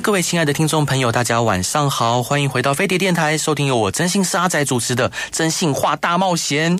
[0.00, 6.78] 各位亲爱的听众朋友，大家晚上好，欢迎回到飞碟电台，收听由我真心沙仔主持的《真心话大冒险》。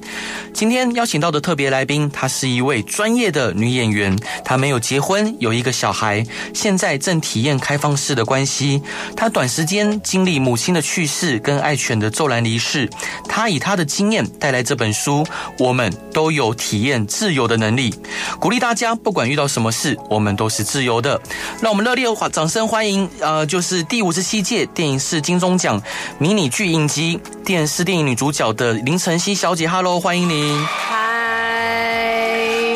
[0.55, 8.81] 今天邀请到的特别来宾，她是一位专业的女演员，她没有结婚，有一个小孩，现在正体验开放式的关系。
[9.17, 12.89] 她短时间经历母亲的去世跟爱犬的骤然离世，
[13.29, 15.27] 她以她的经验带来这本书，
[15.59, 17.95] 我们都有体验自由的能力，
[18.39, 21.21] 鼓励大家，不管遇到什么事，我们都是自由的。
[21.61, 23.08] 让我们热烈的掌声欢迎。
[23.21, 25.81] 呃，就是第五十七届电影是金钟奖
[26.19, 30.65] 迷你剧影集电视电影女主角的林晨曦小姐，Hello，欢迎您。
[30.67, 30.99] 嗨。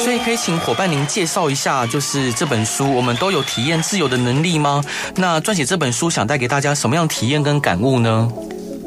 [0.00, 4.84] 所以可以请伙伴您介绍一下，就是这本书，我们都有体验自由的能力吗？
[5.14, 8.28] 那撰写这本书想带给大家什么样体验跟感悟呢？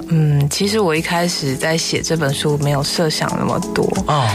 [0.09, 4.29] 嗯，其实我一开始在写这本书，没有设想那么多哦。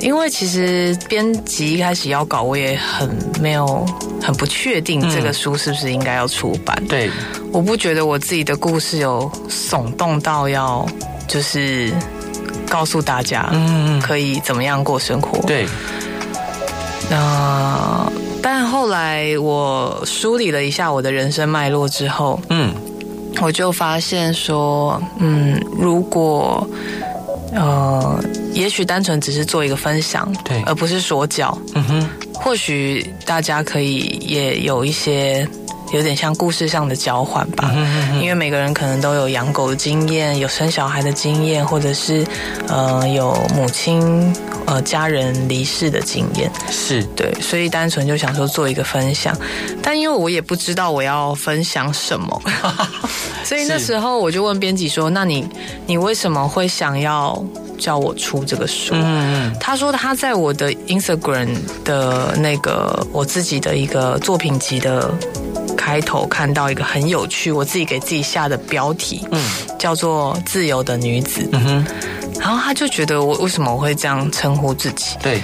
[0.00, 3.08] 因为其实编辑一开始要稿，我也很
[3.40, 3.86] 没有
[4.22, 6.76] 很不确定这个书是不是应该要出版。
[6.80, 7.10] 嗯、对，
[7.52, 10.86] 我不觉得我自己的故事有耸动到要
[11.28, 11.92] 就是
[12.68, 15.38] 告诉大家，嗯，可以怎么样过生活。
[15.46, 15.66] 对。
[17.10, 18.10] 那
[18.42, 22.72] 但后来我梳理了一下我的人生脉络之后，嗯，
[23.42, 26.66] 我就发现说，嗯，如果。
[27.52, 31.56] 呃，也许单纯只是做一个分享，对，而不是说教。
[31.74, 35.46] 嗯哼，或许大家可以也有一些
[35.92, 37.72] 有点像故事上的交换吧。
[38.20, 42.26] 因为每个人可能都有养狗的经验，有生小孩的经验，或者是
[42.68, 44.32] 呃有母亲
[44.66, 46.50] 呃家人离世的经验。
[46.70, 49.36] 是对，所以单纯就想说做一个分享，
[49.82, 52.42] 但因为我也不知道我要分享什么。
[53.44, 55.48] 所以那时候我就问编辑说：“那你
[55.86, 57.42] 你为什么会想要
[57.78, 65.10] 叫我出这个书？”嗯，他说他在我的 Instagram 的那个我自己的一个作品集的
[65.76, 69.42] 开头看到一个很有趣，我自己给自己下的标题，嗯，
[69.78, 71.48] 叫做“自由的女子”。
[71.52, 71.86] 嗯哼，
[72.38, 75.16] 然后他就觉得我为什么我会这样称呼自己？
[75.22, 75.40] 对，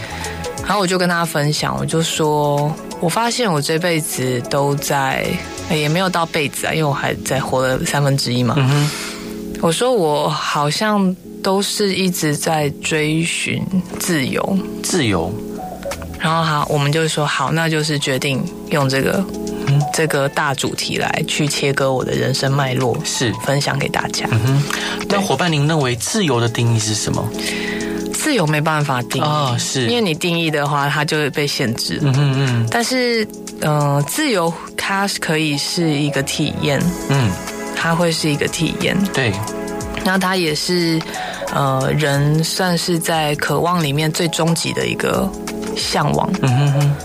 [0.62, 2.72] 然后我就跟他分享，我就说。
[2.98, 5.26] 我发现我这辈子都在，
[5.70, 8.56] 也没有到辈子啊，因为我还在活了三分之一嘛。
[9.60, 13.62] 我说我好像都是一直在追寻
[14.00, 15.30] 自由，自由。
[16.18, 19.45] 然后好，我们就说好，那就是决定用这个，嗯，
[19.96, 24.28] 这个大主题来去切割我的人生脉络，是分享给大家。
[24.30, 24.62] 嗯哼。
[25.08, 27.26] 那伙伴，您认为自由的定义是什么？
[28.12, 31.98] 自由没办法定义哦，是，因为你定义的话，它就会被限制。
[32.02, 32.68] 嗯嗯嗯。
[32.70, 33.24] 但是，
[33.62, 36.78] 嗯、呃，自由它可以是一个体验，
[37.08, 37.30] 嗯，
[37.74, 38.94] 它会是一个体验。
[39.14, 39.32] 对。
[40.04, 41.00] 那它也是，
[41.54, 45.26] 呃，人算是在渴望里面最终极的一个
[45.74, 46.30] 向往。
[46.42, 46.96] 嗯哼哼。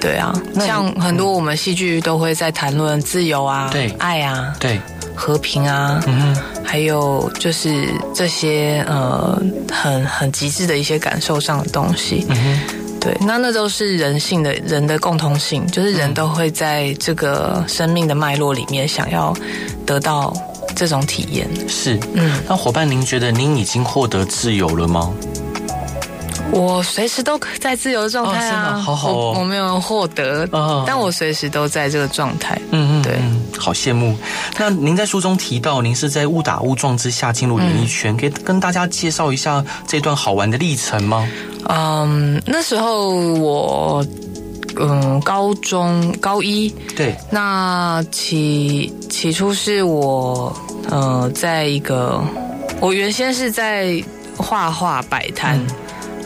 [0.00, 4.80] 对啊，像很多我们戏剧都会在谈论自由啊，对，爱啊，对。
[5.12, 9.38] 和平啊，嗯哼，还有就是这些呃
[9.70, 19.36] 很很极致的一些感受上的东西，嗯哼，对，那那都是人性的人的共通性，就是人都会在这个生命的脉络里面想要
[19.84, 20.32] 得到
[20.74, 21.46] 这种体验。
[21.68, 25.12] 是，嗯，那伙伴，您觉得您已经获得自由了吗？
[26.52, 30.46] 我随时都在自由的状态啊，好好哦，我没有获得，
[30.86, 32.60] 但我随时都在这个状态。
[32.72, 33.18] 嗯嗯，对，
[33.58, 34.16] 好羡慕。
[34.58, 41.28] 那您在书中提到，您是在误打误撞之下进入演艺圈，可以跟大家介绍一下这段好玩的历程吗？
[41.68, 44.04] 嗯，那时候我
[44.76, 50.52] 嗯高中高一，对，那起起初是我
[50.88, 52.20] 呃在一个
[52.80, 54.02] 我原先是在
[54.36, 55.60] 画画摆摊。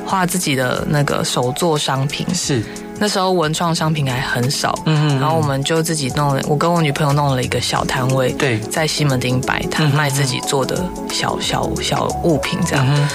[0.06, 2.62] 画自己的那个手作商品，是。
[2.96, 10.80] 那时候文创商品还很少，嗯嗯，然后我们就自己弄了，我跟我女朋友弄了一个小摊位，对，在西门町摆摊卖自己做的
[11.10, 12.86] 小小小物品这样。
[12.88, 13.08] 嗯、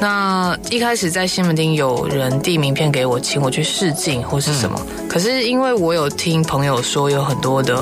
[0.00, 7.76] 那一开始在西门町有人递名片给我，请我去试镜或是什么，嗯、可是因为我有听朋友说有很多的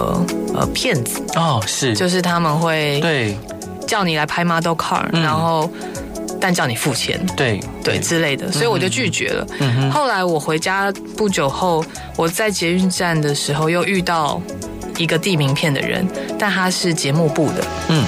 [0.52, 1.22] 呃骗子。
[1.36, 3.38] 哦，是，就是他们会对。
[3.86, 5.70] 叫你来拍 model car，然后。
[6.40, 9.46] 但叫你付钱，对对之类的，所以我就拒绝了。
[9.60, 9.90] 嗯哼。
[9.90, 11.84] 后来我回家不久后，
[12.16, 14.40] 我在捷运站的时候又遇到
[14.98, 16.06] 一个递名片的人，
[16.38, 17.66] 但他是节目部的。
[17.88, 18.04] 嗯。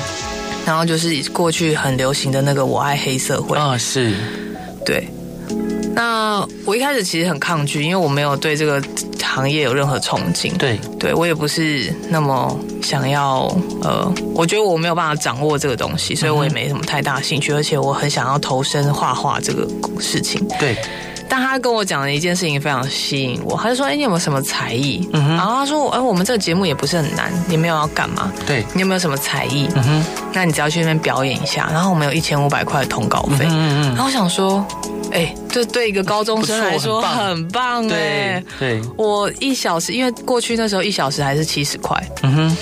[0.66, 4.12] 然后就是过去很流行的那个我爱黑社会啊，是，
[4.84, 5.08] 对。
[5.94, 8.82] 那我一开始其实很抗拒，因为我没有对这个
[9.22, 10.56] 行业有任何憧憬。
[10.56, 13.54] 对，对我也不是那么想要。
[13.82, 17.52] 呃，我觉得我没有办法掌握这个东西，所以我也没什么太大兴趣。
[17.52, 19.66] 嗯、而且我很想要投身画画这个
[20.00, 20.46] 事情。
[20.58, 20.76] 对。
[21.28, 28.32] 但他跟我讲了一件事情非常吸引我，他就说：“哎，你有没有什么才艺？”然后他说：“哎，我们这个节目也不是很难，你没有要干嘛。
[28.46, 29.68] 对，你有没有什么才艺？
[29.74, 30.04] 嗯哼。
[30.32, 33.46] 那你只要去那边表演一下，然后我们有一千五百块的通告费。
[33.48, 33.86] 嗯嗯。
[33.88, 34.64] 然后我想说。
[35.10, 38.44] 哎，这对一个高中生来说很棒哎！
[38.58, 42.56] 对，我一小时，因为过去那时候一小时还是七十块，嗯哼，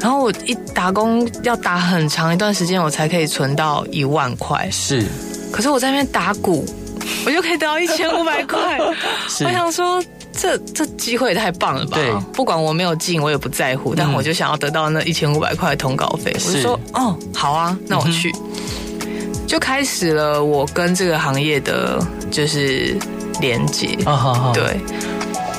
[0.00, 4.66] 然后我一打工要打很长一段时间，我才可以存到一万块。
[4.70, 5.04] 是，
[5.52, 6.64] 可是我在那边打鼓，
[7.26, 8.78] 我就可以得到一千五百块。
[9.44, 10.02] 我想说，
[10.32, 11.96] 这这机会也太棒了吧！
[11.96, 16.32] 对，不管我没有进，我也不在乎，但我就想要得到那一千五百块的通告费。
[16.34, 18.32] 我就说，哦，好啊，那我去。
[19.46, 22.96] 就开始了我跟这个行业的就是
[23.38, 24.80] 连接啊，好好对，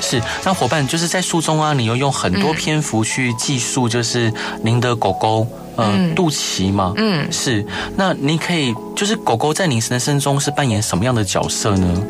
[0.00, 4.32] 是那伙伴就是在书中啊，你又用很多篇幅去记述，就是
[4.64, 7.64] 您的狗狗，嗯、呃，肚脐嘛，嗯，是，
[7.96, 12.06] 那你可以就是狗狗在你人生中是扮演什么样的角色呢？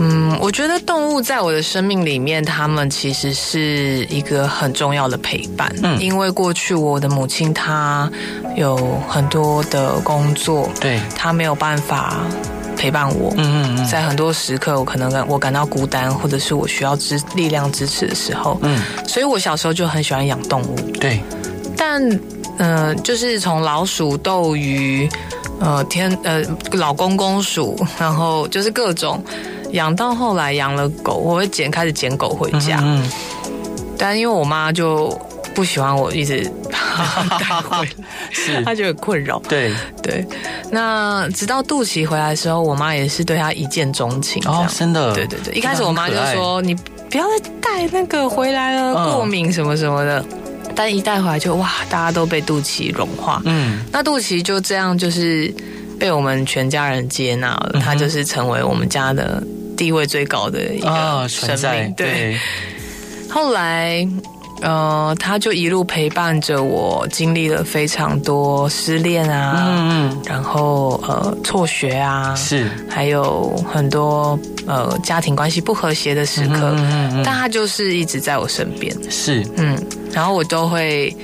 [0.00, 5.74] 嗯，我觉得动物在我的生命里面，它们其实是一个很重要的陪伴。
[5.82, 8.08] 嗯，因为过去我的母亲她
[8.54, 8.76] 有
[9.08, 12.20] 很多的工作，对，她没有办法
[12.76, 13.34] 陪伴我。
[13.38, 20.76] 嗯嗯嗯，在很多时刻，我可能我感到孤单，或者是我需要支力量支持的时候，嗯，所以我小时候就很喜欢养动物。
[21.00, 21.20] 对，
[21.76, 22.00] 但
[22.58, 25.08] 嗯、呃，就是从老鼠、斗鱼，
[25.60, 29.22] 呃，天呃，老公公鼠，然后就是各种。
[29.72, 32.78] 养到后来养了狗，我会捡开始捡狗回家。
[32.82, 33.10] 嗯，嗯，
[33.98, 35.10] 但因为我妈就
[35.54, 36.50] 不喜欢我一直
[37.38, 37.88] 带回来，
[38.32, 39.38] 是她觉得困扰。
[39.40, 39.70] 对
[40.02, 40.26] 对，
[40.70, 44.42] 那直到肚脐回来的时候，我妈也是对她一见钟情。
[44.46, 45.12] 哦，真的。
[45.12, 46.74] 对对对，一开始我妈就说：“你
[47.10, 50.24] 不要再带那个回来了，过敏什么什么的。
[50.78, 53.42] 嗯”但一带回来就哇，大家都被肚脐融化。
[53.44, 55.52] 嗯，那肚脐就这样就是
[55.98, 59.42] 被我们全家人接纳了，它就是成为我们家的。
[59.78, 62.40] 地位最高的一个生命，对，对。
[63.30, 64.04] 后来，
[64.60, 79.76] 呃，他就一路陪伴着我，经历了非常多失恋啊，嗯，然后呃，辍学啊，是，还有很多呃家庭关系不和谐的时刻，嗯嗯嗯，但他就是一直在我身边，是，嗯，
[80.12, 81.14] 然后我都会。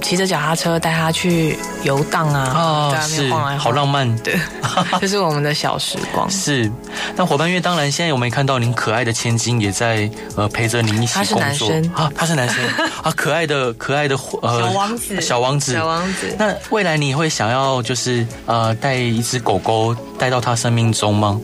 [0.00, 4.38] 骑着脚踏车带他去游荡啊，哦，在那边晃来晃，好浪漫，对，
[5.00, 6.30] 这是我们的小时光。
[6.30, 6.70] 是，
[7.16, 11.24] 那伙伴，因为当然现在我们看到您可爱的千金也在呃陪着您一起工作。
[11.24, 12.64] 他是男生啊，他是男生
[13.02, 16.34] 啊，可爱的可爱的呃小王子，小王子，小王子。
[16.38, 21.40] 那未来你会想要就是呃带一只狗狗带到他生命中吗？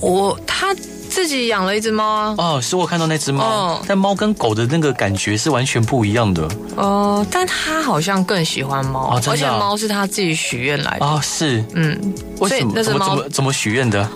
[0.00, 0.74] 我他。
[1.10, 2.34] 自己养了一只猫啊！
[2.38, 6.44] 哦，是我看到那只猫，哦、但猫跟狗的那个感觉是完全不一样的。
[6.76, 11.04] 哦、呃，但他好像更喜欢猫，哦、啊、而且猫是他自己许愿来的。
[11.04, 11.98] 哦，是，嗯，
[12.38, 12.72] 为什么？
[12.74, 14.08] 那只猫怎么怎么许愿的？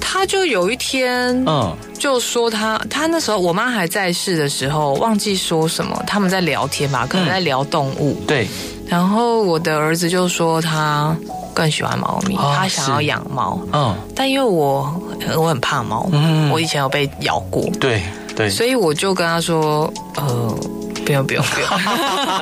[0.00, 8.16] 他就有一天，嗯，就说他他那时候我妈还在世的时候，忘记说什么，他们在聊天吧，可能在聊动物。
[8.20, 8.48] 嗯、对，
[8.86, 11.16] 然后我的儿子就说他。
[11.54, 13.60] 更喜欢猫咪，哦、他想要养猫。
[13.72, 15.00] 嗯，但因为我
[15.36, 18.02] 我很怕猫，嗯，我以前有被咬过，对
[18.34, 20.58] 对，所以我就跟他说，呃，
[21.04, 21.68] 不用不用不用。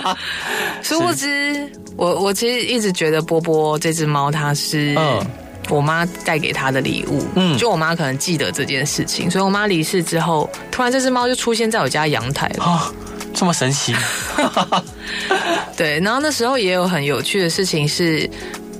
[0.83, 4.97] 殊不知，我我其实一直觉得波波这只猫，它是
[5.69, 7.25] 我妈带给他的礼物。
[7.35, 12.65] 嗯，就我妈可能记得这件事情，所以我妈离世之后，突然这只猫就出现在我家阳台了。
[12.65, 12.81] 哦，
[13.35, 13.95] 这么神奇。
[15.77, 18.31] 对，然后那时候也有很有趣的事情是。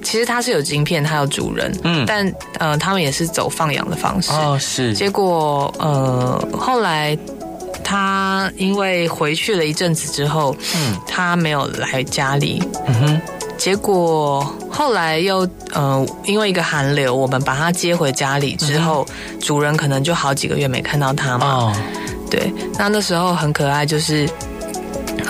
[0.03, 4.93] 其实它是有晶片，它有主人，嗯，但呃，他们也是走放养的方式哦，是。
[4.95, 7.17] 结果呃，后来
[7.85, 13.21] 他因为回去了一阵子之后，嗯，他没有来家里，嗯哼。
[13.57, 14.41] 结果
[14.71, 21.77] 后来又呃，因为一个寒流，我们把它接回家里之后，嗯、主人可能就好几个月没看到它嘛，哦，
[22.31, 22.51] 对。
[22.79, 24.29] 那那时候很可爱，就是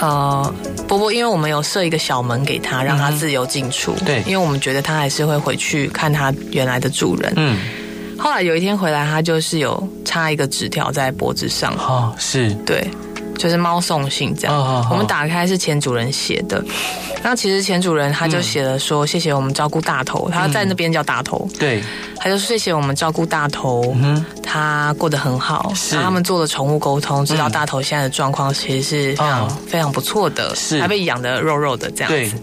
[0.00, 0.54] 呃。
[0.90, 3.94] 波波，因为我们有设一个小门给他，让他自由进出。
[4.00, 7.32] 嗯、对，因为我们觉得他还是会回去看他原来的主人。
[7.36, 7.56] 嗯。
[8.18, 11.72] 后来有一天回来，他就是有插一个纸条在脖子上。
[11.76, 12.52] 哦，是。
[12.66, 12.90] 对，
[13.40, 14.54] 就是猫送信这样。
[14.54, 16.62] 哦、我们打开是前主人写的。
[17.22, 20.28] 那其实前主人他就写了说：“谢谢我们照顾大头。
[20.28, 21.48] 嗯”他在那边叫大头。
[21.58, 21.82] 对。
[22.18, 24.22] 他就说：“谢谢我们照顾大头。”嗯。
[24.42, 25.72] 他过得很好。
[25.74, 25.96] 是。
[25.96, 30.54] 他们做了宠物沟通，知道大头现在的状况其实是非常、哦、非常不错的。
[30.54, 30.78] 是。
[30.78, 32.36] 他被养的肉肉的这样子。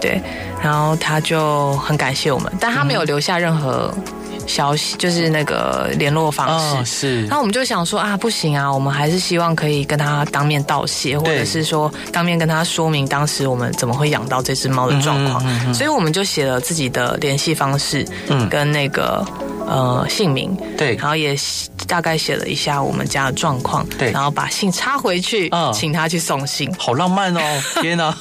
[0.00, 0.22] 对，
[0.62, 3.92] 然后他就很感谢我们，但他没有留下任何。
[4.50, 7.26] 消息就是那个联络方式，哦、是。
[7.28, 15.40] 那我们就想说啊，不行啊，我们还是希望可以跟他当面道谢，或者是说当面跟他说明当时我们怎么会养到这只猫的状况。
[15.44, 19.24] 嗯嗯嗯、所以我们就写了自己的联系方式，嗯，跟那个
[19.66, 21.36] 呃姓名，对，然后也
[21.86, 26.72] 大概写了一下我们家的状况，对，然后把信插回去，嗯、请他去送信。
[26.78, 27.40] 好浪漫哦，
[27.82, 28.16] 天哪！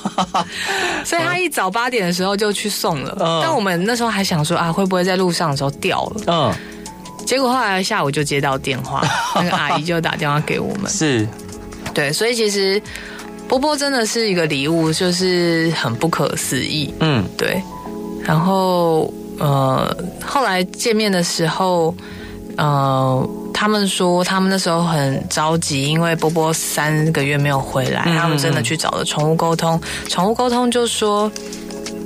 [1.06, 6.22] 所以他一早八点的时候就去送了，嗯、但我们那时候还想说啊，会不会在路上的时候掉了？
[6.28, 6.54] 嗯，
[7.26, 9.04] 结果后来下午就接到电话，
[9.36, 10.90] 那个阿姨就打电话给我们。
[10.92, 11.28] 是，
[11.94, 12.82] 对，所以其实
[13.48, 16.94] 波波真的是一个礼物，就是很不可思议。
[17.00, 17.62] 嗯，对。
[18.24, 21.96] 然后呃，后来见面的时候，
[22.58, 31.32] 呃，他们说他们那时候很着急，因为波波三个月没有回来，嗯、他们真的去找了宠物沟通，宠物沟通就说。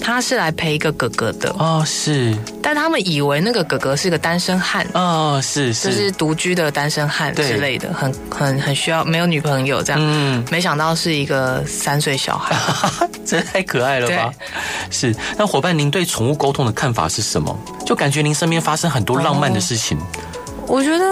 [0.03, 1.49] 他是来陪一个哥哥的。
[1.57, 12.53] 哦，是，但他们以为那个哥哥是个单身汉哦，是是，就是独居的单身汉之类的，很很很需要没有女朋友这样，嗯，没想到是一个三岁小孩，
[13.25, 14.33] 真的太可爱了吧？
[14.91, 17.57] 是，那伙伴，您对宠物沟通的看法是什么？
[17.85, 19.97] 就感觉您身边发生很多浪漫的事情。
[19.97, 20.01] 哦
[20.67, 21.05] 我觉得，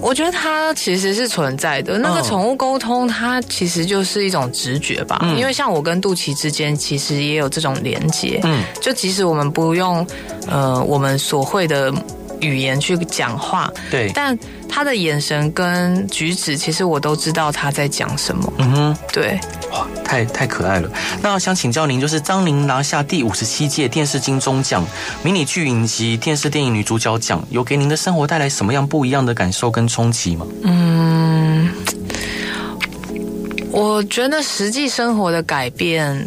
[0.00, 1.98] 我觉得它其实是存在的。
[1.98, 5.18] 那个宠物沟通，它其实就是一种直觉吧。
[5.22, 8.40] 嗯、因为像我跟肚脐之间，其实也有这种连接。
[8.44, 10.06] 嗯，就即使我们不用
[10.46, 11.92] 呃我们所会的
[12.40, 14.38] 语言去讲话，对，但
[14.68, 18.52] 他的眼神跟举止，其实我都知道他在讲什么。
[18.58, 19.38] 嗯哼，对。
[19.72, 20.90] 哇，太太可爱了！
[21.20, 24.82] 那想请教您，就是当您拿下第五十七届电视金钟奖
[25.22, 30.46] 迷你剧影集电视电影女主角奖，有给您的生活带来什么样不一样的感受跟冲击吗？
[30.62, 31.70] 嗯，
[33.70, 36.26] 我觉得实际生活的改变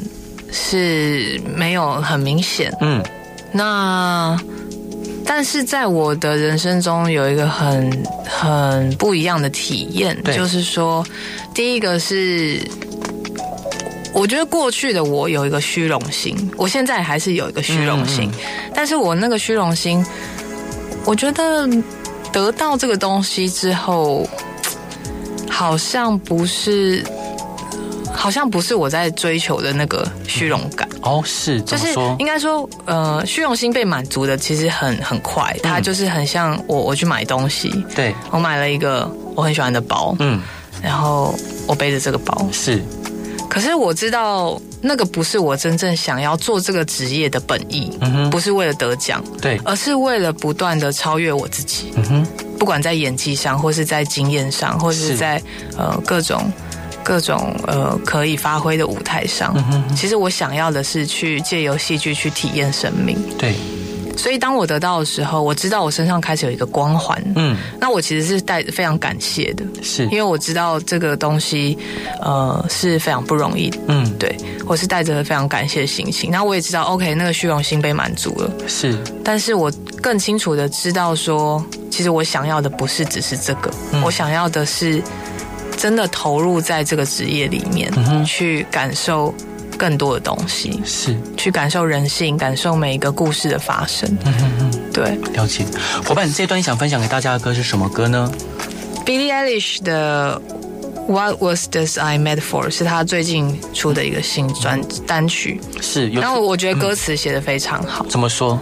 [0.52, 2.72] 是没有很明显。
[2.82, 3.04] 嗯，
[3.52, 4.38] 那
[5.26, 11.06] 但是在我的人生中有一个很很不一样的体验，就是说，
[11.54, 12.60] 第一个是。
[14.14, 20.06] 我觉得过去的我有一个虚荣心，我现在还是有一个虚荣心，嗯嗯，但是我那个虚荣心，
[21.06, 21.66] 我觉得
[22.30, 24.28] 得到这个东西之后，
[25.50, 27.02] 好像不是，
[28.14, 30.86] 好像不是我在追求的那个虚荣感。
[31.02, 31.88] 哦，是，就是
[32.20, 40.40] 应该说，呃，虚荣心被满足的其实很很快，它就是很像我我去买东西，对，我买了一个我很喜欢的包，嗯，
[40.82, 41.34] 然后
[41.68, 42.48] 我背着这个包。
[42.52, 42.82] 是。
[43.50, 52.28] 可是我知道那个不是我真正想要做这个职业的本意，嗯哼，不是为了得奖，对，而是为了不断的超越我自己，嗯哼，
[52.58, 55.44] 不管在演技上，或是在经验上，或是在是
[55.78, 56.50] 呃各种
[57.04, 63.54] 各种呃可以发挥的舞台上，嗯哼，其实我想要的是去借由戏剧去体验生命，对。
[64.18, 70.04] 所以当我得到的时候，我知道我身上开始有一个光环，嗯，那我其实是带非常感谢的，是。
[70.08, 71.78] 因为我知道这个东西，
[72.22, 74.36] 呃，是非常不容易的，嗯，对，
[74.68, 76.30] 我是带着非常感谢的心情。
[76.30, 85.02] 那我也知道，OK，那个虚荣心被满足了，是，但是我更清楚的知道说，其实我想要的不是只是这个，嗯，我想要的是
[85.78, 89.34] 真的投入在这个职业里面，嗯，去感受。
[89.78, 94.08] 更多的东西是去感受人性，感受每一个故事的发生。
[94.94, 95.66] 对，了解。
[96.06, 98.32] 伙伴，你这段你想分享给大家的歌是什么歌呢
[99.04, 100.40] ？Billie Eilish 的
[101.12, 105.60] 《What Was This I Made For》是他最近出的一个新专单曲。
[105.82, 108.06] 是，然后我觉得歌词写的非常好。
[108.08, 108.60] 怎么说？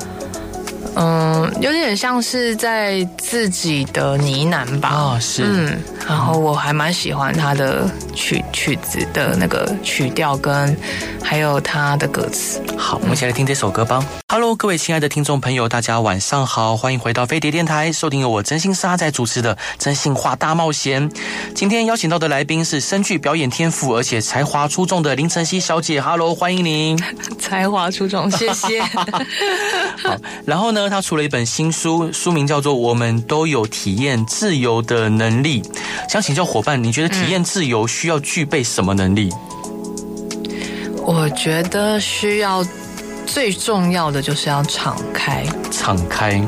[1.01, 4.89] 嗯，有点像是在自己的呢喃吧。
[4.91, 5.43] 哦，是。
[5.45, 10.75] 嗯，然后我还蛮喜欢他的曲曲子的那个曲调跟
[11.23, 12.61] 还有他的歌词。
[12.77, 14.03] 好，我们一起来听这首歌吧。
[14.31, 21.09] Hello，各位亲爱的听众朋友，大家晚上好，欢迎回到飞碟电台，收听由我真心沙仔主持的《真心话大冒险》。
[21.55, 25.99] 今天邀请到的来宾是深具表演天赋而且才华出众的林晨曦小姐。
[25.99, 26.95] Hello，欢迎您。
[27.41, 28.79] 才华出众，谢谢。
[29.97, 35.63] 好，然后呢，她出了一本新书，书名叫做《我们都有体验自由的能力》。
[36.07, 39.31] 想请教伙伴，你觉得体验自由需要具备什么能力？
[41.03, 42.63] 我觉得需要
[43.31, 46.41] 最重要的就是要敞开，敞开，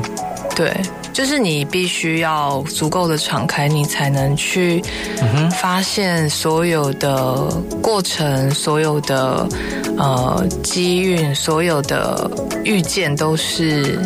[0.54, 0.74] 对，
[1.12, 4.82] 就是你必须要足够的敞开，你才能去
[5.60, 7.48] 发现所有的
[7.80, 9.46] 过程，所有的
[9.96, 12.28] 呃机运，所有的
[12.64, 13.98] 遇见都是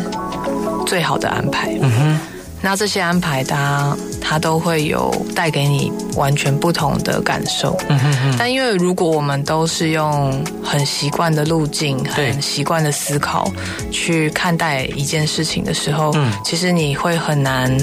[0.85, 1.75] 最好的安排。
[1.81, 2.19] 嗯哼，
[2.67, 7.77] 那这些安排它，它它都会有带给你完全不同的感受。
[7.87, 8.35] 嗯哼哼。
[8.37, 13.49] 但因为如果我们都是用很习惯的路径、很习惯的思考
[13.89, 17.73] 去看待一件事情的时候，嗯，其实你会很难。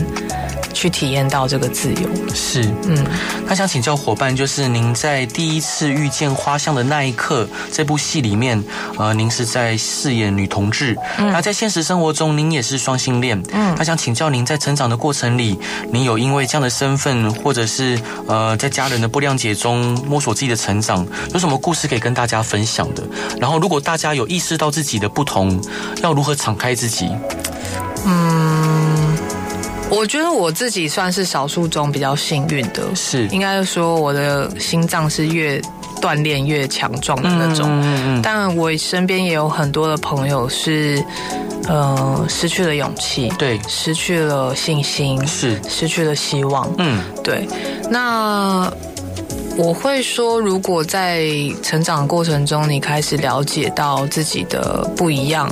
[0.75, 3.07] 去体验到这个自由是，嗯，
[3.47, 8.61] 那想请教伙伴，就是您在第一次遇见花香的那一刻，这部戏里面，
[8.99, 15.57] 呃，您是在饰演女同志，嗯，那在现实生活中，您也是双性恋，嗯，他想请教您，在成长的过程里，
[15.93, 23.04] 你有因为这样的身份，或者是呃，在家人的不谅解中摸索自己的成长，有什么故事可以跟大家分享的？
[23.38, 25.62] 然后，如果大家有意识到自己的不同，
[26.02, 27.09] 要如何敞开自己？
[28.04, 29.16] 嗯。
[29.90, 35.62] 我觉得我自己算是少数中比较幸运的，是应该说我的心脏是越
[36.02, 37.69] 锻炼越强壮的那种。
[37.81, 38.21] 嗯嗯。
[38.21, 41.00] 但我身边也有很多的朋友是，
[41.66, 46.68] 呃，失去了勇气，对，失去了信心，是失去了希望。
[46.78, 47.49] 嗯，对。
[47.90, 48.71] 那
[49.56, 51.26] 我会说，如果在
[51.62, 55.50] 成长过程中，你开始了解到自己的不一样。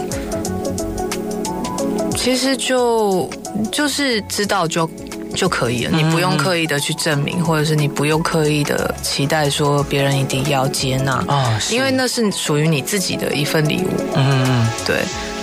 [2.16, 3.28] 其实就
[3.72, 4.88] 就是知道就
[5.34, 13.88] 就可以了，你不用刻意的去证明，或者是你不用刻意的期待说别人一定要接纳啊，因为那是属于你自己的一份礼物。
[14.14, 14.96] 嗯嗯，对。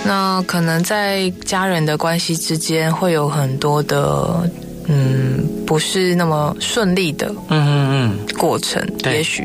[0.04, 4.50] 那可能在家人的关系之间会有很多的
[4.88, 9.44] 嗯不是那么顺利的嗯嗯嗯过程，也许，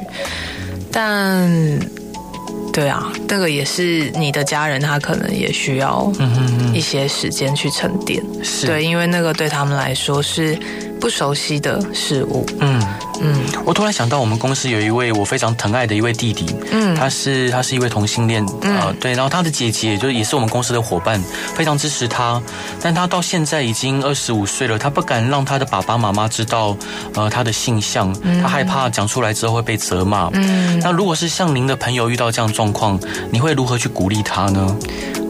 [0.92, 1.50] 但。
[2.74, 6.12] 对啊，那个也是你的家人，他可能也需要
[6.74, 8.22] 一些时间去沉淀。
[8.44, 10.60] 是对，因为那个对他们来说是
[11.06, 12.44] 不熟悉的事物。
[12.60, 12.82] 嗯。
[13.22, 22.42] 嗯，我突然想到，我们公司有一位我非常疼爱的一位弟弟，嗯，他是他是一位同性恋，嗯、呃，对，然后他的姐姐就也是我们公司的伙伴，非常支持他，
[22.82, 26.76] 但他到现在已经二十五岁了，他不敢让他的爸爸妈妈知道，
[27.14, 30.30] 呃，他的性向，他害怕讲出来之后会被责骂。
[30.34, 33.00] 嗯，那如果是像您的朋友遇到这样状况，
[33.32, 34.76] 你会如何去鼓励他呢？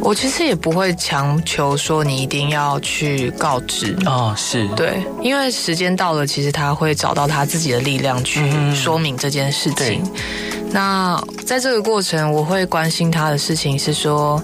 [0.05, 8.39] 我其实也不会强求说你一定要去告知哦，是对，因为时间到了，其实他会找到他自己的力量去
[8.75, 10.03] 说明这件事情。
[10.03, 14.39] 嗯、那在这个过程，我会关心他的事情是说，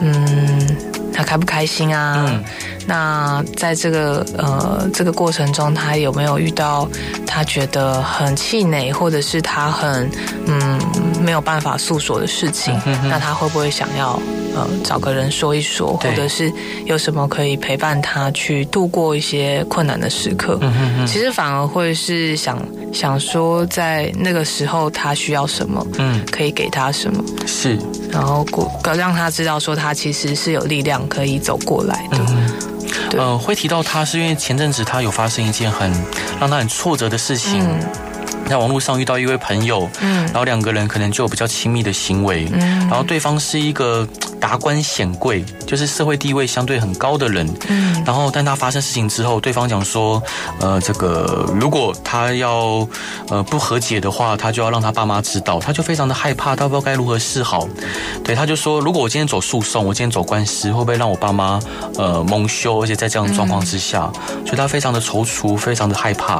[0.00, 0.76] 嗯，
[1.12, 2.26] 他开不开心啊？
[2.28, 2.44] 嗯、
[2.86, 6.88] 那在这个呃这个过程中，他有没有遇到
[7.26, 10.10] 他觉得很气馁，或者是他很
[10.46, 10.80] 嗯
[11.20, 12.78] 没有办法诉说的事情？
[12.86, 14.20] 嗯、那他会不会想要？
[14.56, 16.48] 呃，找个人说一说，或者是
[16.84, 20.56] 有什么可以陪伴他去度过一些困难的时刻。
[20.60, 21.06] 嗯哼哼。
[21.08, 27.76] 其实反而会是想想说，在那个时候他需要什么，嗯，可以给他什么，是，
[28.12, 32.18] 然后过让他知道说他其实是有力量可以走过来的。
[32.28, 32.52] 嗯，
[33.14, 33.20] 对。
[33.20, 35.90] 呃，会提到他是因为前阵子他有发生一件很
[36.40, 37.62] 让他很挫折的事情。
[37.62, 37.80] 嗯
[38.48, 44.06] 在网络上遇到一位朋友，嗯，然后两个人可能就有比较亲密的行为，嗯，然后对方是一个
[44.38, 50.22] 达官显贵，就是社会地位相对很高的人，嗯，然后但他发生事情之后，对方讲说，
[50.60, 52.86] 呃，这个如果他要
[53.28, 57.66] 呃不和解的话，他就要让他爸妈知道，他就非常的害怕，他不知道该如何是好，
[58.22, 61.58] 对，他就说，如果我今天走诉讼，我今天走官司，会不会让我爸妈
[61.96, 62.82] 呃蒙羞？
[62.82, 66.36] 而且在这样的状况之下，嗯，所以他非常的踌躇，非常的害怕，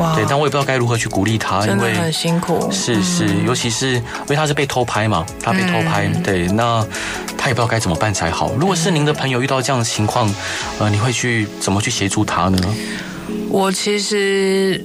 [0.00, 1.34] 哇，对，但我也不知道该如何去鼓励。
[1.36, 6.84] 他因为很辛苦，是是，尤其是因为他是被偷拍嘛，他被偷拍，嗯、对，那
[7.36, 8.52] 他也不知道该怎么办才好。
[8.58, 10.32] 如果是您的朋友遇到这样的情况，
[10.78, 12.58] 呃，你会去怎么去协助他呢？
[13.50, 14.84] 我其实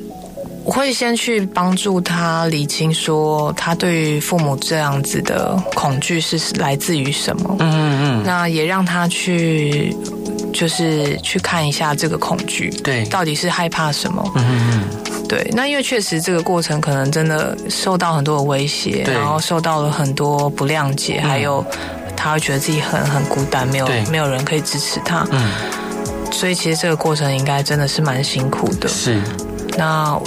[0.63, 7.55] 我会先去帮助他理清，说他对于父母这样子的恐惧是来自于什么。
[7.59, 9.95] 嗯嗯嗯，那也让他去。
[10.51, 14.31] 就是去看一下这个恐惧，对，到底是害怕什么？
[14.35, 14.83] 嗯嗯，
[15.29, 15.49] 对。
[15.53, 21.63] 那因为确实这个过程可能真的受到很多的威胁，然后受到了很多不谅解，还有
[22.17, 25.25] 他会觉得自己很很孤单，没有没有人可以支持他。
[25.31, 25.51] 嗯，
[26.31, 28.89] 所以其实这个过程应该真的是蛮辛苦的。
[28.89, 29.21] 是。
[29.77, 30.19] 那。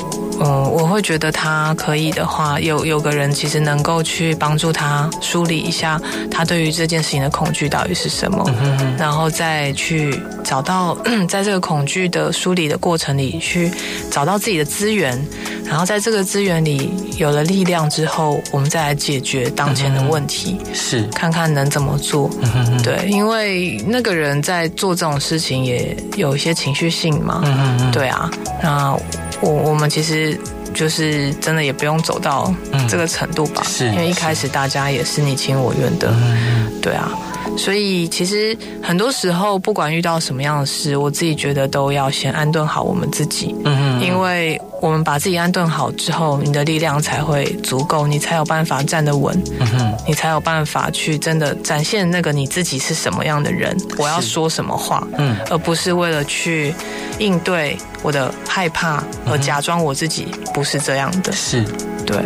[0.44, 6.00] 嗯，我会觉得他可以的话，有有个人其实能够去帮助他梳理一下
[6.31, 10.96] 他对于这件事情的恐惧到底是什么，嗯、哼然后再去找到
[11.28, 13.70] 在这个恐惧的梳理的过程里去
[14.11, 15.18] 找到自己的资源，
[15.64, 22.31] 然后在这个资源里有了力量之后，我们再来解决当前的问题，嗯、是看看能怎么做。
[22.40, 28.31] 嗯、哼对，因为那个人在做这种事情也有一些情绪性嘛，嗯、哼对啊，
[28.62, 28.98] 那。
[29.42, 30.38] 我我们其实
[30.72, 32.55] 就是真的也不用走到
[32.88, 37.11] 这个程度吧，因为一开始大家也是你情我愿的，嗯、对啊。
[37.59, 43.55] 所以其实很多时候，不管遇到什么样的事，我自己觉得都要先安顿好我们自己。
[43.64, 49.40] 嗯嗯，因为我们把自己安顿好之后，你的力量才会足够，你才有办法站得稳。
[49.61, 56.75] 嗯哼，你才有办法去真的展现那个你自己是什么样的人，我要说什么话，嗯，而不是为了去
[57.21, 61.31] 应对我的害怕而假装我自己不是这样的。
[61.31, 61.62] 是，
[62.05, 62.16] 对。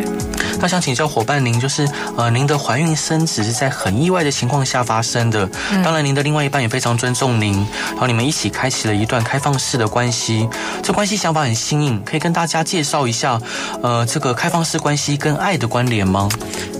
[0.58, 5.46] 那想请教伙伴，您就是呃，您的怀孕生子是在很意外的情况下发生的。
[5.70, 7.52] 嗯、当然，您的另外一半也非常尊重您，
[7.90, 10.48] 然后你们一起开启了一段开放式的关系。
[10.82, 13.40] 这关系想法很新颖，可以跟大家介绍一下，
[13.82, 16.28] 呃，这个开放式关系跟爱的关联吗？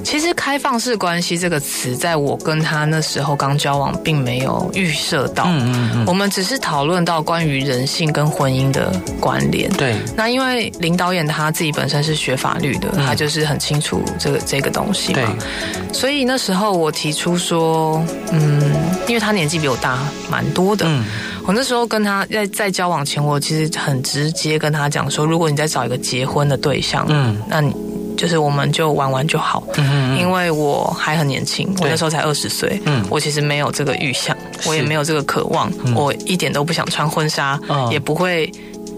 [0.05, 5.44] 其实“开放式关系”这个词，在我跟他那时候刚交往，并没有预设到。
[5.48, 6.05] 嗯嗯嗯。
[6.07, 9.68] 我们只是讨论到关于人性跟婚姻的关联。
[9.72, 9.96] 对。
[10.14, 15.20] 那因为林导演他自己本身是学法律的，他就是很清楚这个这个东西嘛。
[15.20, 15.92] 对。
[15.92, 18.00] 所以那时候我提出说，
[18.31, 18.62] 嗯，
[19.09, 19.98] 因为他年纪比我大
[20.31, 20.87] 蛮多的。
[20.88, 21.05] 嗯。
[21.47, 27.73] 我那时候跟他在在交往前，我其实很直接跟他讲说，如果你再找一个结婚的对象，嗯，那你。
[28.17, 38.51] 就是我们就玩玩就好，嗯嗯，因为我还很年轻，我那时候才二十岁，嗯，我其实没有这个预想，我也没有这个渴望，我一点都不想穿婚纱，也不会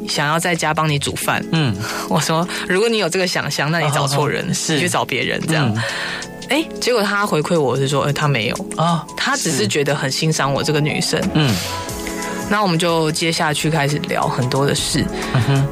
[0.08, 1.74] 想要在家帮你煮饭，嗯，
[2.08, 5.76] 我说如果你有这个想象，那你找错人，是去找别人这样，
[6.48, 11.52] 哎，结果他回馈我是说，哎，他没有啊，他只是觉得很欣赏我这个女生，嗯。
[12.50, 15.04] 那我们就接下去开始聊很多的事，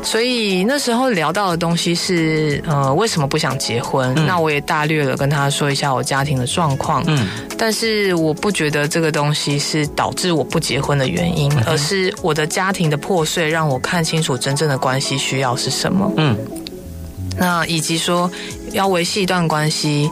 [0.03, 4.13] 所以那时候聊到的东西是，呃，为什么不想结婚？
[4.17, 16.37] 嗯，那我也大略的跟他说一下我家庭的状况，嗯，但是我不觉得这个东西是导致我不结婚的原因，嗯，而是我的家庭的破碎让我看清楚真正的关系需要是什么，嗯，
[17.39, 18.31] 那以及说
[18.73, 20.11] 要维系一段关系。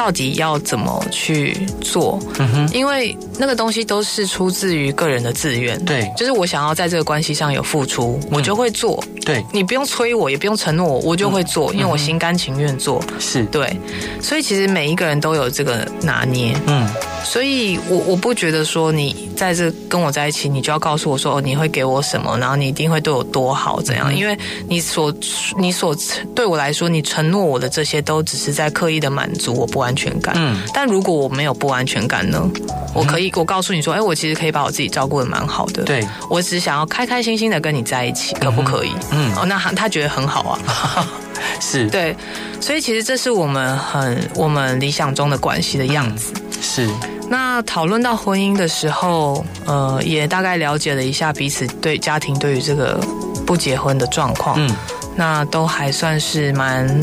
[0.00, 2.18] 到底要怎么去做？
[2.38, 5.78] 嗯哼，因为那个东西都是出自于个人的自愿。
[5.84, 9.04] 对，就是我想要在这个关系上有付出，嗯、我就会做。
[9.26, 13.04] 对，你不用催我，也不用承诺我，我就会做，嗯、因为我心甘情愿做。
[13.18, 13.78] 是对，
[14.22, 16.56] 所以其实每一个人都有这个拿捏。
[16.66, 16.88] 嗯。
[17.24, 24.14] 所以我，我我不觉得说你在这跟我在一起，你就要告诉我说哦你会给我什么，然后你一定会对我多好，怎样？
[24.14, 24.36] 因为
[24.68, 25.14] 你所
[25.56, 25.94] 你所
[26.34, 30.34] 对我来说，你承诺我的这些都只是在刻意的满足我不安全感。
[30.36, 30.60] 嗯。
[30.72, 32.48] 但如果我没有不安全感呢？
[32.94, 35.84] 我可以，我告诉你说，哎，我其实可以把我自己照顾的蛮好的。
[35.84, 36.06] 对。
[36.28, 38.90] 我只想要开开心心的跟你在一起，可不可以？
[39.12, 39.32] 嗯。
[39.36, 41.06] 哦，那他他觉得很好啊。
[41.60, 41.88] 是。
[41.88, 42.14] 对。
[42.60, 46.32] 所以，其实这是我们很我们理想中的关系的样子。
[46.60, 46.86] 是，
[47.28, 53.00] 那讨论到婚姻的时候，呃，也大概了解了一下彼此对家庭对于这个
[53.46, 54.76] 不结婚的状况，嗯，
[55.16, 57.00] 那都还算是蛮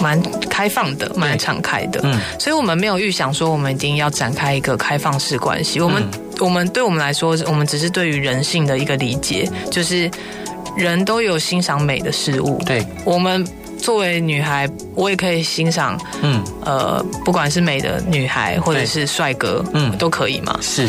[0.00, 0.18] 蛮
[0.48, 10.10] 开放的，蛮敞开的，嗯，所以我们没有预想说我们一定要展开一个开放式关系，我们、嗯、我们对我们来说，我们只是对于人性的一个理解，就是
[10.74, 13.46] 人都有欣赏美的事物，对我们。
[13.84, 20.58] 作为女孩，我也可以欣赏，嗯，呃，不管是美的女孩或者是帅哥，嗯，都可以嘛。
[20.62, 20.88] 是。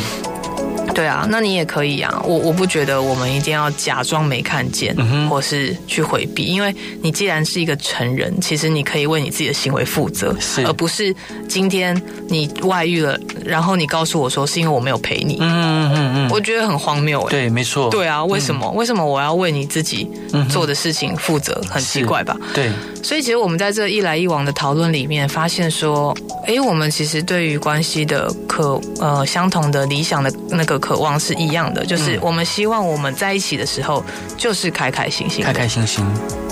[0.95, 2.23] 对啊，那你也可以啊。
[2.25, 11.13] 我我不觉得我们一定要假装没看见，嗯、或是去回避，因为你既然是一个成人，其实你可以为你自己的行为负责，是而不是
[11.47, 15.37] 今天你外遇了，然后你告诉我说是因为我没有陪你。
[15.41, 17.29] 嗯嗯嗯嗯，我觉得很荒谬哎。
[17.29, 17.89] 对，没错。
[17.89, 18.65] 对啊，为什么？
[18.65, 20.09] 嗯、为什么我要为你自己
[20.49, 21.61] 做的事情负责？
[21.69, 22.37] 很奇怪吧？
[22.53, 22.71] 对。
[23.03, 26.15] 所以其实我们在这一来一往的讨论里面，发现说，
[26.47, 34.03] 哎，我们其实对于关系的可呃相同的理想的那个渴望是一样的，就是我们希望我们在一起的时候
[34.37, 36.05] 就是开开心心，开开心心。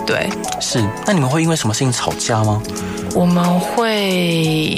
[0.07, 0.27] 对，
[0.59, 0.83] 是。
[1.05, 2.59] 那你们会因为什么事情吵架吗？
[3.13, 4.75] 我们会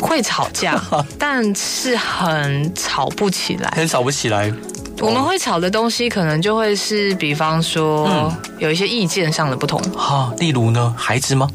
[0.00, 0.82] 会吵架，
[1.16, 4.52] 但是很吵不起来，很吵不起来。
[5.00, 9.78] 我们会吵的东西，可能就会是，比方说，嗯、有一些意见上的不同。
[9.92, 11.48] 哈，例如呢，孩子吗？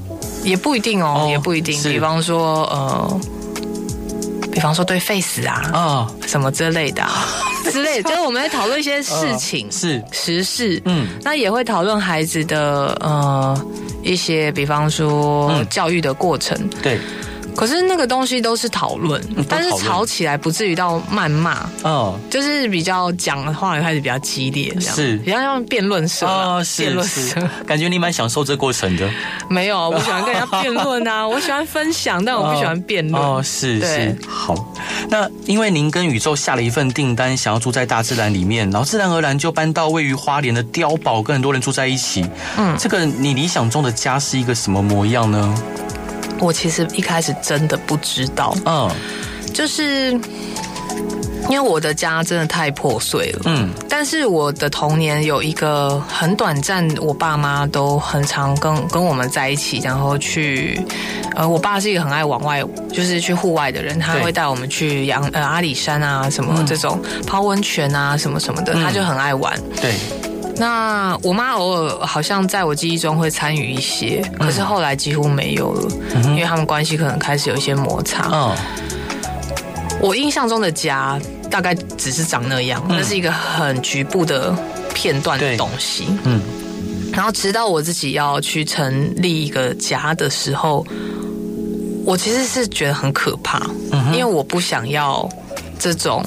[0.44, 1.82] 也不一定哦，哦也不一定。
[1.84, 3.41] 比方说，呃，比
[4.62, 7.26] 方说对 face 啊，什么之类的、啊，
[7.72, 10.04] 之类的，就是我们在讨论一些事情，呃、是。
[10.12, 13.66] 时事，嗯，那也会讨论孩子的呃
[14.04, 17.00] 一些，比方说、嗯、教育的过程，对。
[17.56, 27.36] 可是那个东西都是讨论，但是吵起来不至于到谩骂，嗯，就是比较讲的话开始比较激烈，这样是比较像辩论社啊，辩论社，
[27.66, 29.10] 感觉你蛮享受这过程的。
[29.50, 33.22] 没有，我喜欢跟人家辩论啊， 我喜欢分享，但我不喜欢辩论。
[33.22, 34.56] 哦，是是，好。
[35.10, 42.26] 那因为您跟宇宙下了一份订单，想要住在大自然里面，然后自然而然就搬到位于花莲的碉堡，跟很多人住在一起。
[42.58, 45.64] 嗯，这个你理想中的家是一个什么模样呢？
[46.42, 48.90] 我其实一开始真的不知道，嗯，
[49.54, 50.12] 就就是
[51.50, 60.84] 因为我的家真的太破碎了，嗯，但是我的童年有一个很短暂，我爸妈都很常跟跟我们在一起，然后去，
[61.36, 69.94] 呃，我爸是一个很爱往外，就是去户外的人，他会带我们去阳呃阿里山啊什么这种泡温泉啊什么什么的，他就很爱玩，对。
[70.58, 78.30] 那我妈偶尔好像在我记忆中会参与一些，可是后来几乎没有了，嗯、因为他们关系可能开始有一些摩擦。
[78.32, 78.56] 嗯、
[80.00, 84.56] 我印象中的家大概只是长那样，那、嗯、是一个很局部的
[84.94, 86.06] 片段的东西。
[86.26, 86.40] 嗯，
[87.12, 90.86] 然后直到我自己要去成立一个家的时候，
[92.06, 95.28] 我其实是觉得很可怕，嗯、因为我不想要
[95.80, 96.24] 这种。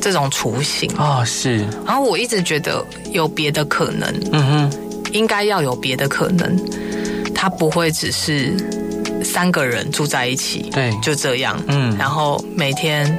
[0.00, 0.90] 这种雏形。
[0.96, 1.58] 啊，是。
[1.86, 4.72] 然后我一直觉得有别的可能，嗯哼，
[5.12, 6.56] 应该要有别的可能，
[7.34, 8.56] 他不会只是
[9.22, 13.16] 三个人住在一起，对，就这样，嗯，然后每天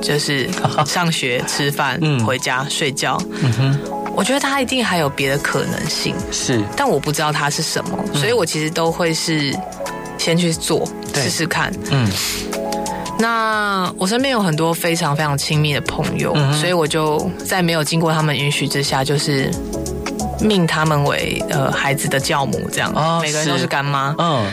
[0.00, 0.48] 就是
[0.86, 3.78] 上学、吃饭、嗯、回家睡觉，嗯哼，
[4.14, 9.52] 我觉得他一定还有别的可能性，是，但我不知道他是什么，所以我其实都会是
[10.18, 12.08] 先去做试试看，嗯。
[13.18, 19.50] 那我身边有很多非常非常亲密的朋友，嗯、所以我就在没有经过他们允许之下，就是
[20.40, 24.14] 命他们为呃孩子的教母，这样，哦、每个人都是干妈。
[24.18, 24.46] 嗯，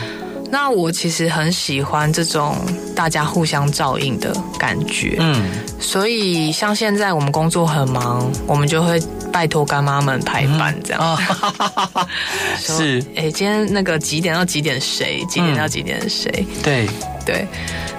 [0.52, 2.54] 那我其实很喜欢这种
[2.94, 5.16] 大家互相照应的感觉。
[5.18, 9.00] 嗯，所以像现在我们工作很忙，我们就会
[9.32, 11.18] 拜托干妈们排班，这样。
[12.60, 15.24] 是，哎、欸，今天那个几点到几点谁？
[15.26, 16.30] 几点到几点谁？
[16.46, 16.86] 嗯、对
[17.24, 17.48] 对。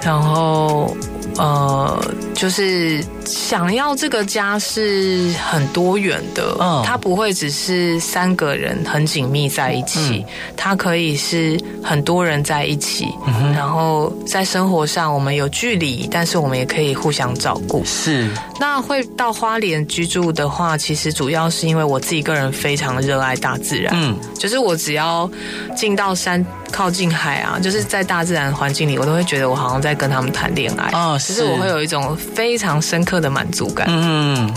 [0.03, 0.95] 然后，
[1.37, 17.83] 呃，就是想要这个家是很多元的，嗯，它不会只是三个人很紧密在一起，嗯，它可以是很多人在一起，嗯，然后在生活上我们有距离，但是我们也可以互相照顾。
[17.83, 25.29] 是，那会到花莲居住的话，其实主要是因为我自己个人非常热爱大自然，嗯，就是我只要
[25.75, 26.45] 进到山。
[26.73, 31.17] 靠近海啊，就是在大自然环境里，我都会觉得我好像在跟他们谈恋爱啊。
[31.19, 33.85] 其实我会有一种非常深刻的满足感。
[33.89, 34.51] 嗯，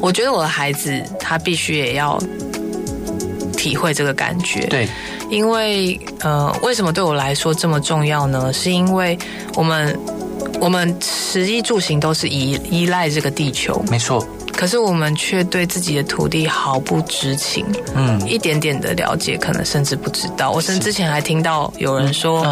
[0.00, 2.20] 我觉得我的孩子他必须也要
[3.56, 4.66] 体会这个感觉。
[4.66, 4.86] 对，
[5.30, 8.52] 因为呃，为什么对我来说这么重要呢？
[8.52, 9.18] 是因为
[9.54, 9.98] 我们
[10.60, 13.82] 我们食衣住行都是依依赖这个地球。
[13.90, 14.22] 没错。
[14.56, 17.64] 可是我们却对自己的土地毫不知情，
[17.94, 20.50] 嗯，一点点的了解，可能甚至不知道。
[20.52, 22.46] 我甚至之前还听到有人说，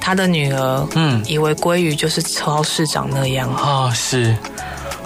[0.00, 3.50] 他的女儿，嗯，以为鲑鱼就是超市长那样。
[3.54, 4.34] 啊，是。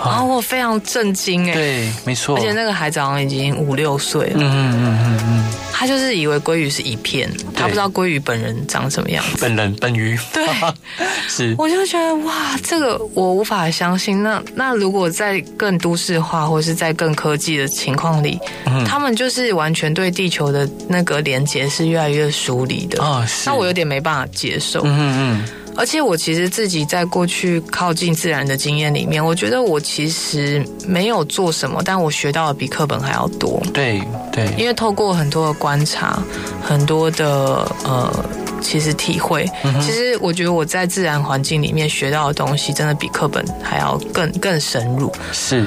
[0.04, 10.46] 然后我非常震惊，哎，对，没错，而且那个孩子好像已经五六岁了，嗯嗯嗯嗯嗯，他就是以为鲑鱼是一片，他不知道鲑鱼本人长什么样子，本人本鱼，对，
[11.26, 14.22] 是，我就觉得哇，这个我无法相信。
[14.22, 18.38] 那那如果在更都市化或是在更科技的情况里，
[18.86, 23.02] 他们就是完全对地球的那个连接是越来越疏离的。
[23.02, 25.48] 啊，那我有点没办法接受，嗯嗯。
[25.76, 33.60] 而且我其实自己在过去靠近自然的经验里面，我觉得我其实没有做什么，但我学到的比课本还要多。
[33.72, 36.22] 对对，因为透过很多的观察，
[36.62, 38.24] 很多的呃，
[38.60, 45.12] 其实体会，嗯、其实我觉得我在自然环境里面学到的东西，真的比课本还要更更深入。
[45.32, 45.66] 是。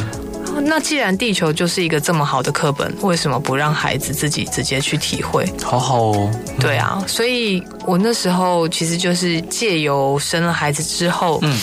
[0.61, 5.45] 那既然地球就是一个这么好的课本，为什么不让孩子自己直接去体会？
[5.63, 6.31] 好好哦。
[6.59, 11.59] 对啊，所以我那时候其实就是借由生了孩子之后，嗯，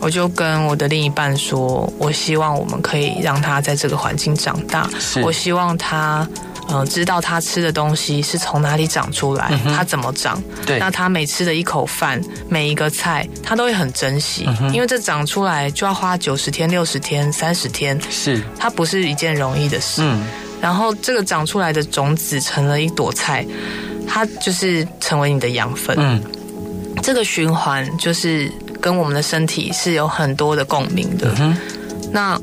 [0.00, 4.88] 我就跟我的另一半说，我希望我们可以让他在这个环境长大，
[5.22, 6.26] 我希望他。
[6.70, 10.42] 嗯，知道他吃的东西是从哪里长出来，嗯、哼他怎么长？
[10.64, 20.02] 对，那他每吃的一口饭，每一个菜，他都会很珍惜，嗯、因为这长出来就要花九十天、六十天、三十天，是，它不是一件容易的事。
[20.02, 20.26] 嗯，
[20.60, 23.46] 然后这个长出来的种子成了一朵菜，
[24.06, 25.94] 它就是成为你的养分。
[25.98, 26.22] 嗯，
[27.02, 28.50] 这个循环就是
[28.80, 31.34] 跟我们的身体是有很多的共鸣的。
[31.40, 31.56] 嗯、
[32.10, 32.40] 那